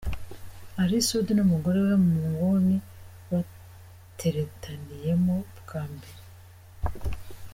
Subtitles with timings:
[0.81, 2.77] Ally Soudy n'umugore we mu nguni
[3.31, 6.19] bateretaniyemo bwa mbere.